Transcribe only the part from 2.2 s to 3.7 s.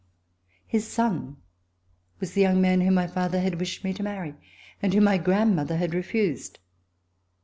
the young man whom my father had